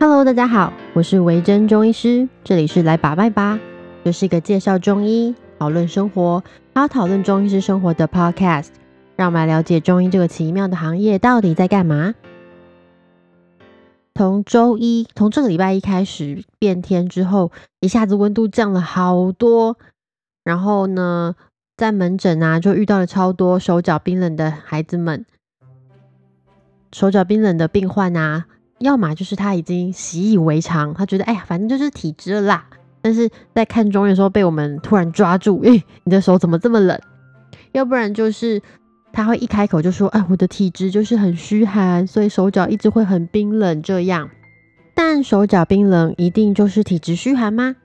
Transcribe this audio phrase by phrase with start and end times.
[0.00, 3.58] Hello，大家好，我是维珍中医师，这里是来把脉吧，
[4.04, 8.68] 这是一个介绍中医、讨论生活，还有讨论中医师生活的 Podcast，
[9.16, 12.14] 让我们来了解中医这个奇妙的行业到底在干嘛。
[14.14, 19.76] 从周一，从这个礼拜一开始变天之后，一下子温度降了好多，
[20.44, 21.34] 然后呢，
[21.76, 25.26] 在门诊啊就遇到了超多手脚冰冷的孩子们。
[26.92, 28.46] 手脚冰冷的病患啊，
[28.78, 32.64] 要么就是他已经习以为常，他觉得哎呀，反正就是体质啦。
[33.00, 36.98] 但是在看中医的时候被我们突然抓住，哎，你的手怎么这么冷？
[37.72, 38.60] 要不然就是
[39.12, 44.28] 他会一开口就说，哎，我的体质就是很虚寒，所以手脚一直会很冰冷这样。
[44.94, 47.76] 但手脚冰冷一定就是体质虚寒吗？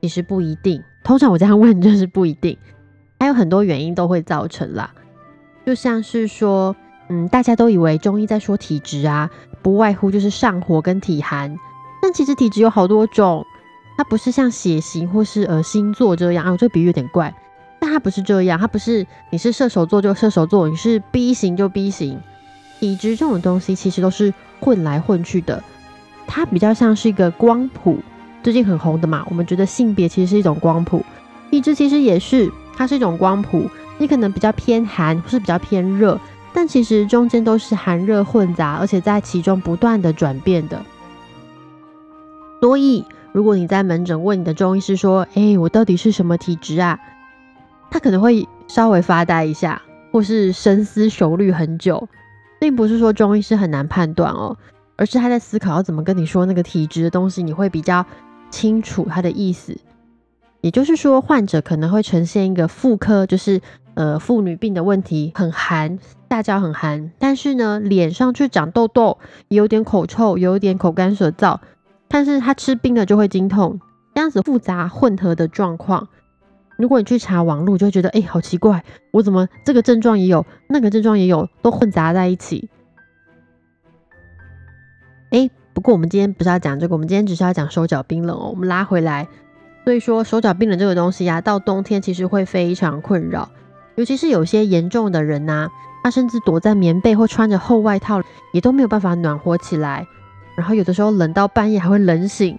[0.00, 0.82] 其实不一定。
[1.02, 2.56] 通常我这样问就是不一定，
[3.20, 4.92] 还有很多原因都会造成啦，
[5.64, 6.74] 就像是说。
[7.08, 9.30] 嗯，大家都以为中医在说体质啊，
[9.62, 11.58] 不外乎就是上火跟体寒。
[12.00, 13.44] 但其实体质有好多种，
[13.96, 16.56] 它不是像血型或是呃星座这样啊。
[16.56, 17.34] 这比喻有点怪，
[17.78, 22.20] 但它不是这样，它不是你是射手座就射手座，你是 B 型就 B 型。
[22.80, 25.62] 体质这种东西其实都是混来混去的，
[26.26, 27.98] 它比较像是一个光谱，
[28.42, 29.24] 最近很红的嘛。
[29.30, 31.02] 我们觉得性别其实是一种光谱，
[31.50, 33.70] 体质其实也是，它是一种光谱。
[33.96, 36.20] 你可能比较偏寒，或是比较偏热。
[36.54, 40.80] 但其实中间都是寒热混杂，而且在其中不断的转变的。
[42.60, 46.98] 所以，如果你在门诊问你的中医师说：“哎，我到底是什么体质啊？”
[47.90, 52.08] 他可能会稍微发呆一下，或是深思熟虑很久，
[52.60, 54.56] 并不是说中医师很难判断哦，
[54.96, 58.06] 而是他在思考要怎么跟你说那个体质的东西，你会比较
[58.50, 59.76] 清楚他的意思。
[60.60, 63.60] 也就是说，患者可能会呈现一个妇科，就是
[63.92, 65.98] 呃妇女病的问题，很寒。
[66.34, 71.60] 下焦很寒，但是呢，脸上却长痘痘，有点口臭，有点口干舌燥。
[72.08, 73.78] 但是他吃冰了就会经痛，
[74.16, 76.08] 这样子复杂混合的状况，
[76.76, 82.68] 如果你去查网络，就会觉得哎，好奇怪，我怎么这个症状也有，那个症状也有，都混杂在一起。
[85.30, 88.48] 哎，不过我们今天不是要讲这个，我们今天只是要讲手脚冰冷哦。
[88.50, 89.28] 我们拉回来，
[89.84, 93.50] 所以说手脚冰冷这个东西呀，到冬天其实会非常困扰，
[93.94, 95.70] 尤其是有些严重的人呐。
[96.04, 98.20] 他甚至躲在棉被或穿着厚外套，
[98.52, 100.06] 也都没有办法暖和起来。
[100.54, 102.58] 然后有的时候冷到半夜还会冷醒，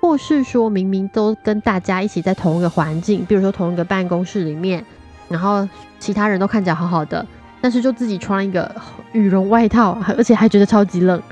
[0.00, 4.84] 或是说明明都跟大家一起在同一个环境，比如说同一个办公室里面，
[5.28, 5.66] 然后
[6.00, 7.24] 其他人都看起来好好的，
[7.60, 8.68] 但是就自己穿一个
[9.12, 11.22] 羽绒外套，而且还觉得超级冷。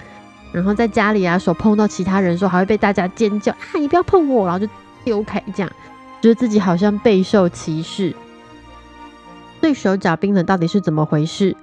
[0.52, 5.72] 然后在家里啊，手碰到其他人的时候，还会被大家尖叫啊，你不要碰我，然后就丢开，这样
[6.22, 8.14] 觉得自己好像备受歧视。
[9.60, 11.56] 对手脚冰冷到底是怎么回事？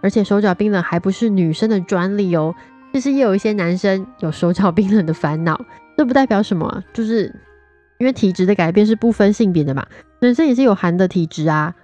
[0.00, 2.54] 而且手脚冰冷还不是女生的专利哦，
[2.92, 5.60] 其实也有一些男生有手脚冰冷的烦恼。
[5.96, 7.34] 这不代表什么，就是
[7.98, 9.84] 因为体质的改变是不分性别的嘛，
[10.20, 11.74] 男生也是有寒的体质啊。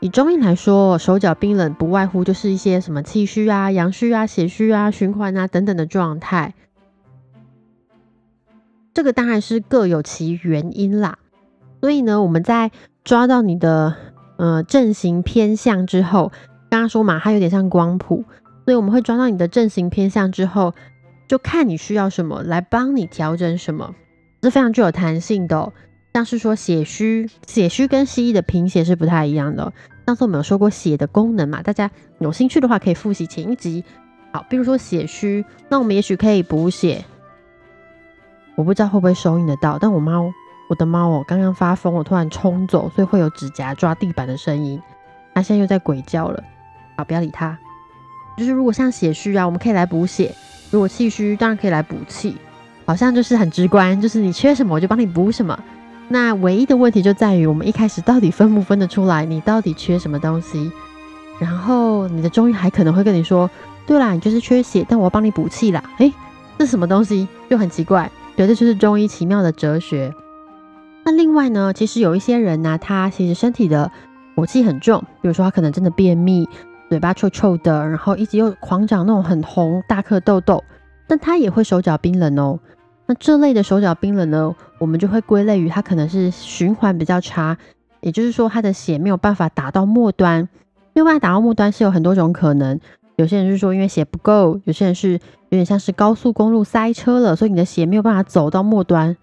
[0.00, 6.52] 以中医来说，手脚冰冷不外乎就是一些什么气虚啊、阳虚啊、血虚啊、循环啊等等的状态。
[8.92, 11.18] 这个当然是各有其原因啦。
[11.80, 12.70] 所以呢，我们在
[13.04, 13.96] 抓到你的。
[14.36, 16.32] 呃，阵型偏向之后，
[16.70, 18.24] 刚刚说嘛，它有点像光谱，
[18.64, 20.74] 所以我们会抓到你的阵型偏向之后，
[21.28, 23.94] 就看你需要什么来帮你调整什么，
[24.42, 25.72] 是非常具有弹性的。
[26.14, 29.72] 像是说血虚，血虚跟西医的贫血是不太一样的。
[30.06, 33.82] 上次我们有说过血的功能嘛，大家有兴趣的话可以复习前一集。
[34.30, 37.04] 好，比如说血虚，那我们也许可以补血。
[38.56, 40.30] 我不知道会不会收音得到，但我猫。
[40.68, 44.80] 我的猫哦，刚刚发疯，我突然冲走，所以会有指甲抓地板的声音。
[45.34, 46.42] 它现在又在鬼叫了，
[46.96, 47.58] 好，不要理它。
[48.36, 50.32] 就是如果像血虚啊，我们可以来补血；
[50.70, 52.36] 如果气虚，当然可以来补气。
[52.84, 55.58] 好像就是很直观，就是你缺什么，我就帮你补什么。
[56.08, 60.70] 那唯一的问题就在于，我们一开始到底分不分得出来，你到底缺什么东西？
[61.38, 63.48] 然后你的中医还可能会跟你说
[63.86, 66.12] ：“对啦，你就是缺血，但我要帮你补气啦。”诶，
[66.58, 67.26] 这什么东西？
[67.48, 68.10] 就很奇怪。
[68.36, 70.12] 对，这就是中医奇妙的哲学。
[71.04, 73.90] 那另外呢，其实有一些人呢，他其实身体的
[74.36, 76.48] 火气很重，比如说他可能真的便秘，
[76.88, 80.62] 嘴巴臭臭的，然后一直又狂长那种很红大颗痘痘，
[81.08, 82.58] 但他也会手脚冰冷哦。
[83.06, 87.58] 那这类的手脚冰冷呢，我们就会归类于他可能是循环比较差，
[88.00, 90.48] 也就是说他的血没有办法打到末端。
[90.94, 92.78] 没有办法打到末端是有很多种可能，
[93.16, 95.18] 有些人是说因为血不够，有些人是有
[95.50, 99.16] 点像是高速公路塞车了，所以你的血没有办法走到末端。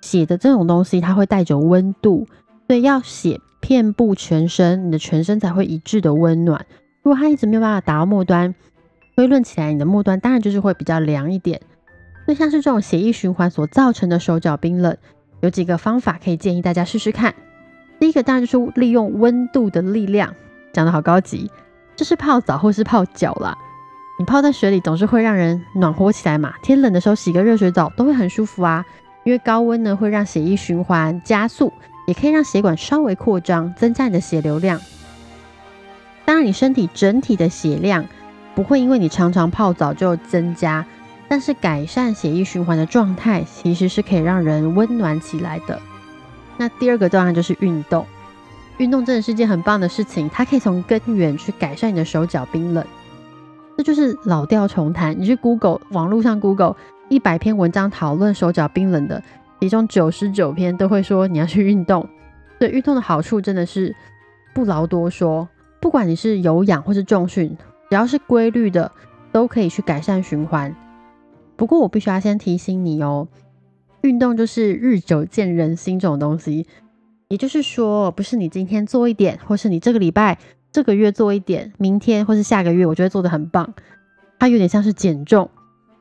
[0.00, 2.26] 血的这种东西，它会带着温度，
[2.66, 6.66] 所以要血遍布全身，你的全身才会一致的温暖。
[7.02, 8.54] 如果它一直没有办法达到末端，
[9.16, 11.60] 推论起来，你的末端当然就是会比较凉一点。
[12.24, 14.96] 所以像是这种血液循环所造成的手脚冰冷，
[15.40, 17.34] 有几个方法可以建议大家试试看。
[17.98, 20.34] 第一个当然就是利用温度的力量，
[20.72, 21.50] 讲的好高级，
[21.96, 23.56] 就是泡澡或是泡脚啦。
[24.18, 28.84] 你泡在水里总是会让人暖和起来嘛，天冷的时候洗个热水澡都会很舒服啊。
[29.24, 31.72] 因为高温呢会让血液循环加速，
[32.06, 34.80] 也可以让血管稍微扩张，增加你的血流量。
[36.24, 38.06] 当然，你身体整体的血量
[38.54, 40.86] 不会因为你常常泡澡就增加，
[41.28, 45.80] 但是改善血液循环的状态其实是可以让人温暖起来的。
[46.56, 48.06] 那第二个当然就是运动，
[48.78, 52.84] 运动真的是件很棒的事情，它可以从根源去改善你的手脚冰冷。
[53.76, 56.76] 这就是老调重弹，你去 Google 网络上 Google
[57.10, 59.20] 一百篇文章讨论手脚冰冷的，
[59.60, 62.08] 其中九十九篇都会说你要去运动。
[62.56, 63.94] 对运动的好处真的是
[64.54, 65.48] 不劳多说，
[65.80, 67.48] 不管你是有氧或是重训，
[67.88, 68.92] 只要是规律的，
[69.32, 70.72] 都可以去改善循环。
[71.56, 73.26] 不过我必须要先提醒你哦。
[74.02, 76.64] 运动就是日久见人心这种东西，
[77.26, 80.38] 也就是说，不是你今天做一点，或是你这个礼拜、
[80.70, 83.74] 这个月做一点，明天或是下个月，我觉得做的很棒。
[84.38, 85.50] 它有点像是减重，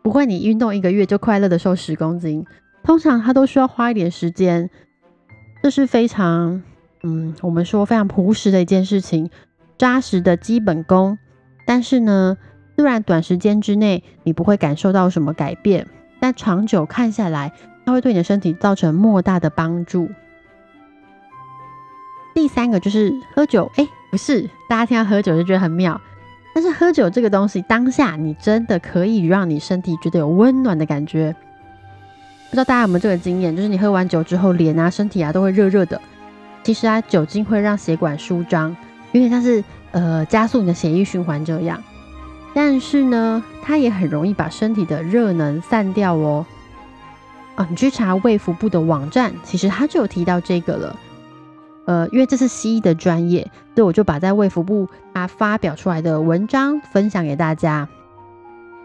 [0.01, 2.45] 不会你运动一个月就快乐的瘦十公斤，
[2.83, 4.69] 通常它都需要花一点时间。
[5.61, 6.63] 这是非常，
[7.03, 9.29] 嗯，我们说非常朴实的一件事情，
[9.77, 11.17] 扎实的基本功。
[11.65, 12.37] 但是呢，
[12.75, 15.87] 虽然短时间之内你不会感受到什么改变，
[16.19, 17.51] 但长久看下来。
[17.85, 20.07] 它会对你的身体造成莫大的帮助。
[22.35, 25.99] 第三个就是喝酒，哎，不是，大家听到喝酒就觉得很妙，
[26.61, 31.33] 但是喝酒这个东西，当下你真的可以让你身体觉得有温暖的感觉。
[32.49, 36.01] 不知道大家有没有这个经验，就是你喝完酒之后，脸啊、身体啊都会热热的。
[36.61, 38.75] 其实啊，酒精会让血管舒张，
[39.13, 41.81] 有点像是呃加速你的血液循环这样。
[42.53, 46.45] 但是呢，它也很容易把身体的热能散掉哦。
[47.55, 50.93] 啊，你去查卫福部的网站，其实他就有提到这个了。
[51.89, 53.41] 呃，因为这是西医的专业，
[53.73, 57.89] 所以我就把在卫福部他发表出来的文章分享给大家。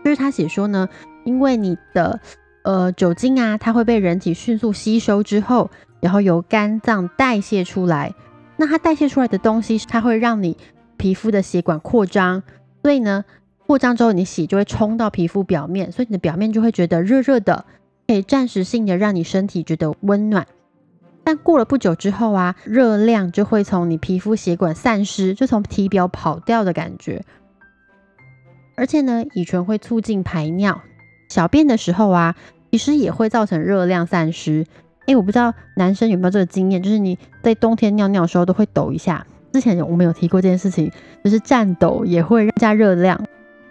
[0.03, 0.89] 就是他写说呢，
[1.25, 2.19] 因为你的
[2.63, 5.71] 呃酒精啊，它会被人体迅速吸收之后，
[6.01, 8.15] 然后由肝脏代谢出来。
[8.57, 10.57] 那它代谢出来的东西，它会让你
[10.97, 12.43] 皮肤的血管扩张，
[12.83, 13.23] 所以呢，
[13.67, 17.67] 扩张之后你洗就会冲到皮肤表面，所以你的表面就会觉得热热的。
[18.07, 20.47] 可以暂时性的让你身体觉得温暖，
[21.25, 27.25] 但过了不久之后啊，热量就会从你皮肤血管散失，就从体表跑掉的感觉。
[28.77, 30.83] 而且呢，乙醇会促进排尿、
[31.29, 32.35] 小便的时候啊，
[32.71, 34.67] 其实也会造成热量散失。
[35.07, 39.27] 哎，我不知道男生有没有这个经验，就是你在冬天尿尿的时候都会抖一下。
[39.53, 40.91] 之前我们有提过这件事情，
[41.23, 43.19] 就是颤抖也会增加热量。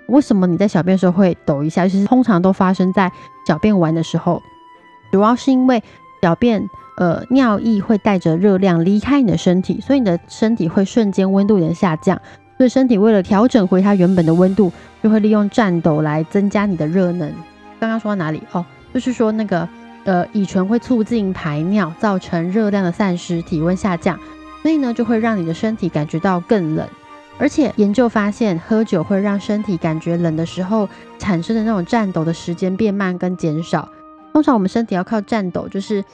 [0.07, 1.87] 为什么你在小便的时候会抖一下？
[1.87, 3.11] 其实通常都发生在
[3.47, 4.41] 小便完的时候，
[5.11, 5.83] 主要是因为
[6.21, 12.19] 小便呃尿液会带着热量离开你的身体，所以你的身体会瞬间温度有点下降。
[12.57, 17.33] 所以身体为了调整回它原本的温度，就会利用颤抖来增加你的热能。
[17.79, 18.41] 刚刚说到哪里？
[18.51, 18.63] 哦，
[18.93, 19.67] 就是说那个
[20.03, 24.17] 呃乙醇会促进排尿，造成热量的散失，体温下降，
[24.61, 26.87] 所以呢就会让你的身体感觉到更冷。
[27.39, 33.89] 而且研究发现，喝酒会让身体感觉冷的时候产生的那种颤抖的时间变慢跟减少。
[34.31, 36.05] 通常我们身体要靠颤抖，就是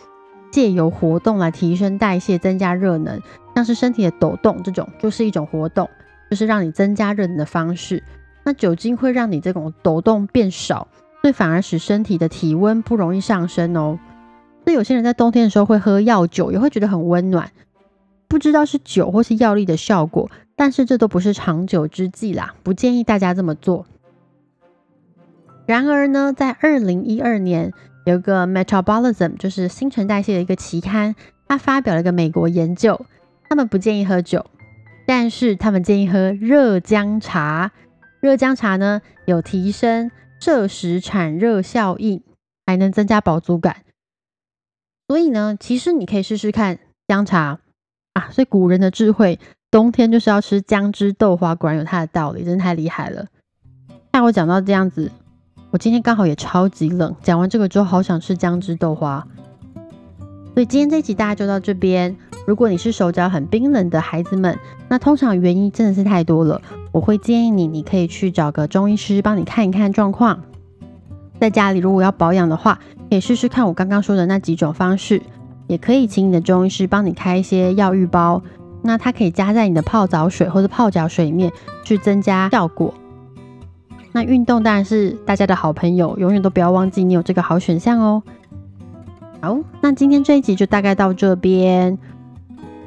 [0.52, 3.22] 借由活动来提升代谢、增加热能，
[3.56, 5.90] 像是身体的抖动这种，就是一种活动，
[6.30, 8.04] 就是让你增加热能的方式。
[8.44, 10.88] 那酒精会让你这种抖动变少，
[11.22, 14.00] 所以反而使身体的体温不容易上升哦。
[14.64, 17.52] 所以有些人在冬天的时候会喝药酒，也会觉得很温暖。
[18.28, 20.30] 不知道是酒或是药力的效果。
[20.56, 23.86] 但是这都不是长久之计啦，不建议大家这么做。
[25.66, 27.72] 然而呢，在二零一二年，
[28.10, 31.14] 有一个 Metabolism，就是新陈代谢的一个期刊，
[31.48, 33.06] 它发表了一个美国研究，
[33.48, 34.44] 他们不建议喝酒，
[35.06, 37.72] 但是他们建议喝热姜茶。
[38.20, 40.10] 热姜茶呢，有提升
[40.42, 42.24] 摄食产热效应，
[42.66, 43.84] 还能增加饱足感。
[45.08, 47.60] 所以呢，其实你可以试试看姜茶
[48.14, 48.30] 啊。
[48.32, 49.40] 所以古人的智慧。
[49.72, 53.28] 冬天就是要吃姜汁豆花，果然有它的道理，真的太厉害了。
[54.12, 55.12] 那我讲到这样子，
[55.72, 59.26] 我今天刚好也超级冷，讲完这个之后，好想吃姜汁豆花。
[60.56, 62.16] 所以今天这一集大家就到这边。
[62.48, 64.58] 如果你是手脚很冰冷的孩子们，
[64.88, 66.60] 那通常原因真的是太多了，
[66.92, 70.42] 我会建议你，你可以去找个中医师帮你看一看状况。
[71.40, 75.22] 在家里如果要保养的话，可以试试看我刚刚说的那几种方式，
[75.68, 78.42] 也可以请你的中医师帮你开一些药浴包。
[78.82, 81.52] 那它可以加在你的泡澡水或者泡脚水里面
[81.84, 82.92] 去增加效果。
[84.20, 88.22] 那运动当然是大家的好朋友，永远都不要忘记你有这个好选项哦。
[89.40, 91.98] 好，那今天这一集就大概到这边。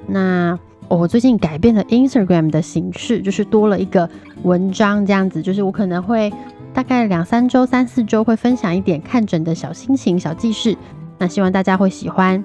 [0.07, 0.59] 那
[0.89, 4.11] 我最近改变了 Instagram 的形式，就是多了一个
[4.43, 6.31] 文章这样子，就是我可能会
[6.75, 10.77] 大概两三周、三四周会分享一点看诊的小心情、小记事。
[11.17, 12.45] 那希望大家会喜欢。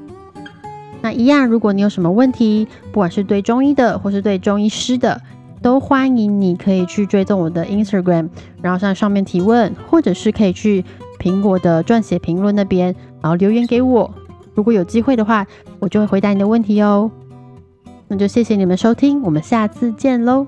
[1.01, 5.21] 那一样，如果你有什么问题，不管是对中医的，或是对中医师的。
[5.61, 8.29] 都欢迎你可以去追踪我的 Instagram，
[8.61, 10.83] 然后在上面提问，或者是可以去
[11.19, 14.11] 苹果的撰写评论那边，然后留言给我。
[14.55, 15.45] 如果有机会的话，
[15.79, 17.11] 我就会回答你的问题哦。
[18.07, 20.47] 那就谢谢你们收听，我们下次见喽。